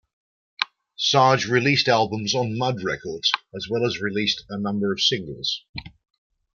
[0.97, 5.63] Sarge released albums on Mud Records, as well as released a number of singles.